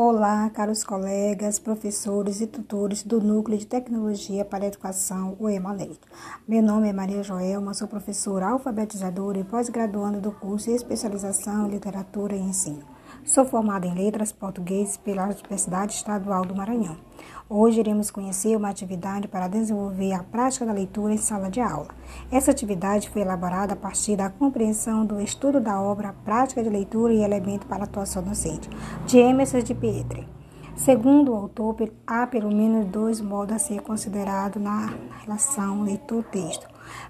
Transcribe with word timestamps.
Olá, 0.00 0.48
caros 0.50 0.84
colegas, 0.84 1.58
professores 1.58 2.40
e 2.40 2.46
tutores 2.46 3.02
do 3.02 3.20
Núcleo 3.20 3.58
de 3.58 3.66
Tecnologia 3.66 4.44
para 4.44 4.62
a 4.62 4.68
Educação, 4.68 5.36
o 5.40 5.48
EMALEITO. 5.48 6.06
Meu 6.46 6.62
nome 6.62 6.88
é 6.88 6.92
Maria 6.92 7.20
Joelma, 7.20 7.74
sou 7.74 7.88
professora 7.88 8.46
alfabetizadora 8.46 9.40
e 9.40 9.42
pós-graduanda 9.42 10.20
do 10.20 10.30
curso 10.30 10.70
de 10.70 10.76
Especialização 10.76 11.66
em 11.66 11.70
Literatura 11.70 12.36
e 12.36 12.38
Ensino. 12.38 12.84
Sou 13.24 13.44
formada 13.44 13.86
em 13.86 13.94
Letras 13.94 14.32
Português 14.32 14.96
pela 14.96 15.24
Universidade 15.24 15.92
Estadual 15.92 16.44
do 16.44 16.54
Maranhão. 16.54 16.96
Hoje 17.48 17.80
iremos 17.80 18.10
conhecer 18.10 18.56
uma 18.56 18.68
atividade 18.68 19.28
para 19.28 19.48
desenvolver 19.48 20.12
a 20.12 20.22
prática 20.22 20.66
da 20.66 20.72
leitura 20.72 21.14
em 21.14 21.18
sala 21.18 21.50
de 21.50 21.60
aula. 21.60 21.88
Essa 22.30 22.50
atividade 22.50 23.10
foi 23.10 23.22
elaborada 23.22 23.72
a 23.72 23.76
partir 23.76 24.16
da 24.16 24.30
compreensão 24.30 25.04
do 25.04 25.20
estudo 25.20 25.60
da 25.60 25.80
obra 25.80 26.14
Prática 26.24 26.62
de 26.62 26.68
Leitura 26.68 27.12
e 27.12 27.22
Elemento 27.22 27.66
para 27.66 27.82
a 27.82 27.84
Atuação 27.84 28.22
Docente, 28.22 28.68
de 29.06 29.18
Emerson 29.18 29.60
de 29.60 29.74
Pietri. 29.74 30.37
Segundo 30.78 31.32
o 31.32 31.34
autor, 31.34 31.76
há 32.06 32.24
pelo 32.24 32.54
menos 32.54 32.86
dois 32.86 33.20
modos 33.20 33.56
a 33.56 33.58
ser 33.58 33.82
considerado 33.82 34.60
na 34.60 34.94
relação 35.24 35.82
leitor-texto. 35.82 36.66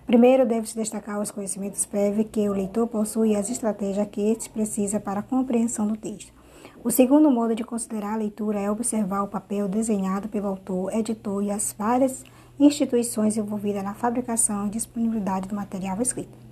Primeiro, 0.07 0.47
deve-se 0.47 0.75
destacar 0.75 1.21
os 1.21 1.31
conhecimentos 1.31 1.85
prévios 1.85 2.29
que 2.33 2.49
o 2.49 2.55
leitor 2.55 2.89
possui 2.89 3.33
e 3.33 3.37
as 3.37 3.51
estratégias 3.51 4.09
que 4.11 4.23
este 4.23 4.49
precisa 4.49 4.99
para 4.99 5.21
a 5.21 5.23
compreensão 5.23 5.87
do 5.87 5.99
texto. 5.99 6.33
O 6.83 6.91
segundo 6.91 7.31
modo 7.31 7.55
de 7.55 7.63
considerar 7.63 8.15
a 8.15 8.19
leitura 8.19 8.59
é 8.59 8.71
observar 8.71 9.23
o 9.23 9.29
papel 9.29 9.69
desenhado 9.69 10.29
pelo 10.29 10.49
autor, 10.49 10.93
editor 10.95 11.43
e 11.43 11.51
as 11.51 11.75
várias 11.77 12.25
instituições 12.59 13.37
envolvidas 13.37 13.85
na 13.85 13.93
fabricação 13.93 14.67
e 14.67 14.71
disponibilidade 14.71 15.47
do 15.47 15.55
material 15.55 16.01
escrito. 16.01 16.48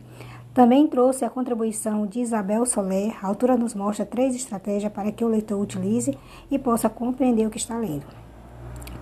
Também 0.56 0.86
trouxe 0.86 1.22
a 1.22 1.28
contribuição 1.28 2.06
de 2.06 2.20
Isabel 2.20 2.64
Soler. 2.64 3.14
A 3.22 3.28
autora 3.28 3.58
nos 3.58 3.74
mostra 3.74 4.06
três 4.06 4.34
estratégias 4.34 4.90
para 4.90 5.12
que 5.12 5.22
o 5.22 5.28
leitor 5.28 5.60
utilize 5.60 6.18
e 6.50 6.58
possa 6.58 6.88
compreender 6.88 7.46
o 7.46 7.50
que 7.50 7.58
está 7.58 7.76
lendo. 7.76 8.06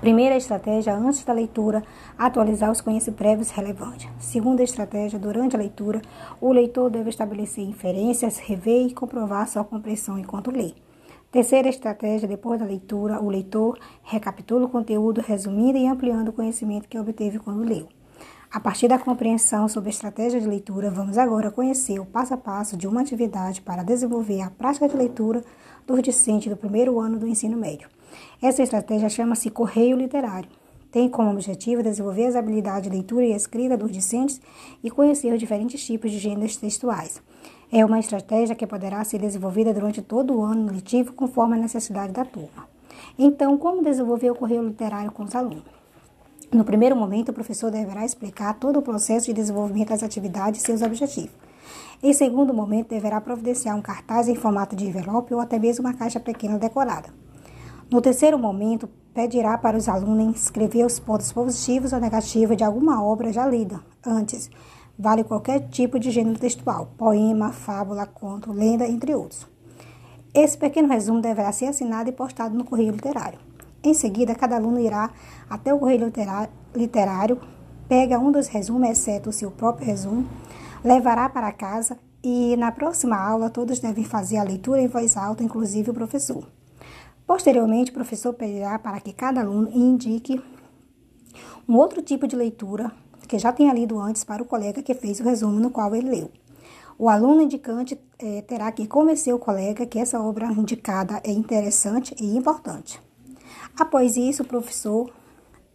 Primeira 0.01 0.37
estratégia, 0.37 0.97
antes 0.97 1.23
da 1.23 1.33
leitura, 1.33 1.85
atualizar 2.19 2.73
os 2.73 2.81
conhecimentos 2.81 3.17
prévios 3.17 3.51
relevantes. 3.51 4.11
Segunda 4.19 4.65
estratégia, 4.65 5.17
durante 5.17 5.55
a 5.55 5.59
leitura, 5.61 6.03
o 6.41 6.53
leitor 6.53 6.91
deve 6.91 7.11
estabelecer 7.11 7.65
inferências, 7.65 8.39
rever 8.39 8.89
e 8.89 8.93
comprovar 8.93 9.47
sua 9.47 9.63
compreensão 9.63 10.19
enquanto 10.19 10.51
lê. 10.51 10.73
Terceira 11.31 11.69
estratégia, 11.69 12.27
depois 12.27 12.59
da 12.59 12.67
leitura, 12.67 13.23
o 13.23 13.31
leitor 13.31 13.79
recapitula 14.03 14.67
o 14.67 14.69
conteúdo, 14.69 15.21
resumindo 15.21 15.79
e 15.79 15.87
ampliando 15.87 16.31
o 16.31 16.33
conhecimento 16.33 16.89
que 16.89 16.99
obteve 16.99 17.39
quando 17.39 17.63
leu. 17.63 17.87
A 18.55 18.61
partir 18.61 18.87
da 18.87 18.99
compreensão 18.99 19.67
sobre 19.69 19.89
a 19.89 19.91
estratégia 19.91 20.41
de 20.41 20.47
leitura, 20.47 20.89
vamos 20.91 21.19
agora 21.19 21.51
conhecer 21.51 21.99
o 21.99 22.05
passo 22.05 22.35
a 22.35 22.37
passo 22.37 22.77
de 22.77 22.87
uma 22.87 23.01
atividade 23.01 23.61
para 23.61 23.83
desenvolver 23.83 24.41
a 24.43 24.51
prática 24.51 24.89
de 24.89 24.97
leitura 24.97 25.43
dos 25.85 26.01
discentes 26.01 26.49
do 26.49 26.57
primeiro 26.57 27.01
ano 27.01 27.19
do 27.19 27.27
ensino 27.27 27.57
médio. 27.57 27.89
Essa 28.41 28.63
estratégia 28.63 29.09
chama-se 29.09 29.51
Correio 29.51 29.97
Literário. 29.97 30.49
Tem 30.93 31.09
como 31.09 31.33
objetivo 31.33 31.83
desenvolver 31.83 32.27
as 32.27 32.37
habilidades 32.37 32.89
de 32.89 32.97
leitura 32.97 33.25
e 33.25 33.35
escrita 33.35 33.77
dos 33.77 33.91
discentes 33.91 34.41
e 34.85 34.89
conhecer 34.89 35.33
os 35.33 35.41
diferentes 35.41 35.85
tipos 35.85 36.13
de 36.13 36.19
gêneros 36.19 36.57
textuais. 36.57 37.21
É 37.73 37.85
uma 37.85 37.99
estratégia 37.99 38.55
que 38.55 38.65
poderá 38.69 39.03
ser 39.03 39.19
desenvolvida 39.19 39.75
durante 39.75 40.01
todo 40.01 40.33
o 40.33 40.45
ano 40.45 40.73
letivo 40.73 41.13
conforme 41.13 41.57
a 41.57 41.61
necessidade 41.61 42.13
da 42.13 42.25
turma. 42.25 42.69
Então, 43.19 43.59
como 43.59 43.83
desenvolver 43.83 44.31
o 44.31 44.37
correio 44.37 44.63
literário 44.63 45.11
com 45.11 45.25
os 45.25 45.35
alunos? 45.35 45.84
No 46.55 46.65
primeiro 46.65 46.95
momento, 46.95 47.31
o 47.31 47.33
professor 47.33 47.69
deverá 47.69 48.05
explicar 48.05 48.55
todo 48.55 48.79
o 48.79 48.83
processo 48.83 49.27
de 49.27 49.33
desenvolvimento 49.33 49.89
das 49.89 50.05
atividades 50.05 50.63
e 50.63 50.65
seus 50.65 50.83
objetivos. 50.83 51.35
Em 52.01 52.13
segundo 52.13 52.55
momento, 52.55 52.91
deverá 52.91 53.21
providenciar 53.21 53.77
um 53.77 53.83
cartaz 53.83 54.29
em 54.29 54.37
formato 54.37 54.77
de 54.77 54.87
envelope 54.87 55.35
ou 55.35 55.41
até 55.41 55.59
mesmo 55.59 55.85
uma 55.85 55.95
caixa 55.95 56.21
pequena 56.21 56.57
decorada. 56.57 57.09
No 57.91 58.01
terceiro 58.01 58.39
momento, 58.39 58.89
pedirá 59.13 59.59
para 59.59 59.77
os 59.77 59.89
alunos 59.89 60.43
escrever 60.43 60.87
os 60.87 61.01
pontos 61.01 61.33
positivos 61.33 61.93
ou 61.93 61.99
negativos 61.99 62.57
de 62.57 62.63
alguma 62.63 63.05
obra 63.05 63.33
já 63.33 63.45
lida 63.49 63.81
antes, 64.07 64.49
Vale 64.97 65.25
qualquer 65.25 65.69
tipo 65.71 65.99
de 65.99 66.13
gênero 66.13 66.39
textual, 66.39 66.93
poema, 66.97 67.51
fábula, 67.51 68.07
conto, 68.07 68.53
lenda, 68.53 68.87
entre 68.87 69.13
outros. 69.13 69.45
Esse 70.33 70.57
pequeno 70.57 70.89
resumo 70.89 71.21
deverá 71.21 71.51
ser 71.51 71.67
assinado 71.67 72.09
e 72.09 72.13
postado 72.13 72.57
no 72.57 72.65
correio 72.65 72.93
literário. 72.93 73.41
Em 73.85 73.93
seguida, 73.93 74.35
cada 74.35 74.57
aluno 74.57 74.81
irá 74.81 75.11
até 75.49 75.75
o 75.75 75.79
correio 75.79 76.11
literário, 76.75 77.39
pega 77.87 78.19
um 78.19 78.33
dos 78.33 78.47
resumos, 78.49 78.89
exceto 78.89 79.29
o 79.29 79.33
seu 79.33 79.51
próprio 79.51 79.87
resumo, 79.87 80.27
levará 80.83 81.29
para 81.29 81.53
casa 81.53 81.99
e 82.23 82.57
na 82.57 82.73
próxima 82.73 83.15
aula 83.15 83.51
todos 83.51 83.81
devem 83.81 84.03
fazer 84.03 84.39
a 84.39 84.43
leitura 84.43 84.81
em 84.81 84.89
voz 84.89 85.19
alta, 85.19 85.45
inclusive 85.45 85.91
o 85.91 85.95
professor. 85.95 86.49
Posteriormente, 87.27 87.91
o 87.91 87.95
professor 87.95 88.33
pedirá 88.33 88.79
para 88.79 88.99
que 89.01 89.13
cada 89.13 89.43
aluno 89.43 89.69
indique 89.71 90.43
um 91.69 91.77
outro 91.77 92.01
tipo 92.01 92.27
de 92.27 92.37
leitura 92.37 92.91
que 93.29 93.39
já 93.39 93.53
tenha 93.53 93.75
lido 93.75 94.01
antes 94.01 94.25
para 94.25 94.43
o 94.43 94.47
colega 94.47 94.83
que 94.83 94.95
fez 94.95 95.21
o 95.21 95.25
resumo 95.25 95.61
no 95.61 95.71
qual 95.71 95.95
ele 95.95 96.09
leu. 96.09 96.31
O 96.99 97.11
aluno 97.11 97.43
indicante 97.43 98.01
é, 98.19 98.41
terá 98.41 98.73
que 98.73 98.87
convencer 98.87 99.35
o 99.35 99.39
colega 99.39 99.85
que 99.85 99.99
essa 99.99 100.19
obra 100.19 100.47
indicada 100.47 101.21
é 101.23 101.33
interessante 101.33 102.15
e 102.19 102.35
importante. 102.35 102.99
Após 103.79 104.17
isso, 104.17 104.43
o 104.43 104.47
professor 104.47 105.11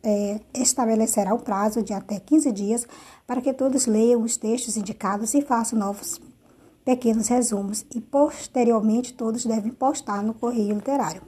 é, 0.02 0.40
estabelecerá 0.54 1.34
o 1.34 1.40
prazo 1.40 1.82
de 1.82 1.94
até 1.94 2.20
15 2.20 2.52
dias 2.52 2.88
para 3.28 3.42
que 3.42 3.54
todos 3.54 3.86
leiam 3.86 4.22
os 4.22 4.38
textos 4.38 4.78
indicados 4.78 5.34
e 5.34 5.42
façam 5.42 5.78
novos 5.78 6.20
pequenos 6.86 7.28
resumos, 7.28 7.86
e 7.94 8.02
posteriormente 8.02 9.14
todos 9.14 9.46
devem 9.46 9.72
postar 9.72 10.24
no 10.24 10.34
correio 10.34 10.74
literário. 10.74 11.22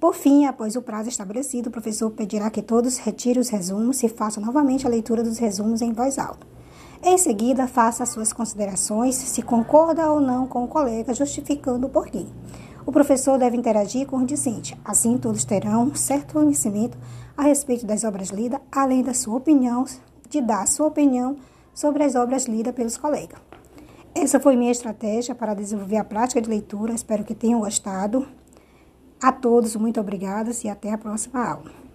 Por 0.00 0.14
fim, 0.14 0.46
após 0.46 0.76
o 0.76 0.82
prazo 0.82 1.08
estabelecido, 1.08 1.68
o 1.68 1.72
professor 1.72 2.10
pedirá 2.10 2.48
que 2.50 2.62
todos 2.62 2.98
retirem 2.98 3.40
os 3.40 3.48
resumos 3.48 4.02
e 4.02 4.08
façam 4.08 4.42
novamente 4.42 4.86
a 4.86 4.90
leitura 4.90 5.22
dos 5.22 5.38
resumos 5.38 5.82
em 5.82 5.92
voz 5.92 6.18
alta. 6.18 6.46
Em 7.02 7.18
seguida, 7.18 7.66
faça 7.66 8.02
as 8.02 8.10
suas 8.10 8.32
considerações, 8.32 9.14
se 9.16 9.42
concorda 9.42 10.10
ou 10.10 10.20
não 10.20 10.46
com 10.46 10.64
o 10.64 10.68
colega, 10.68 11.12
justificando 11.14 11.86
o 11.86 11.90
porquê. 11.90 12.26
O 12.86 12.92
professor 12.92 13.36
deve 13.36 13.56
interagir 13.56 14.06
com 14.06 14.18
o 14.18 14.24
discente, 14.24 14.78
assim 14.84 15.18
todos 15.18 15.44
terão 15.44 15.86
um 15.86 15.94
certo 15.96 16.34
conhecimento 16.34 16.96
a 17.36 17.42
respeito 17.42 17.84
das 17.84 18.04
obras 18.04 18.28
lidas, 18.30 18.60
além 18.70 19.02
da 19.02 19.12
sua 19.12 19.38
opinião, 19.38 19.84
de 20.30 20.40
dar 20.40 20.68
sua 20.68 20.86
opinião 20.86 21.36
sobre 21.74 22.04
as 22.04 22.14
obras 22.14 22.46
lidas 22.46 22.72
pelos 22.72 22.96
colegas. 22.96 23.40
Essa 24.14 24.38
foi 24.38 24.54
minha 24.54 24.70
estratégia 24.70 25.34
para 25.34 25.52
desenvolver 25.52 25.96
a 25.96 26.04
prática 26.04 26.40
de 26.40 26.48
leitura. 26.48 26.94
Espero 26.94 27.24
que 27.24 27.34
tenham 27.34 27.58
gostado. 27.58 28.26
A 29.20 29.32
todos, 29.32 29.74
muito 29.74 30.00
obrigada 30.00 30.52
e 30.64 30.68
até 30.68 30.92
a 30.92 30.96
próxima 30.96 31.44
aula. 31.44 31.85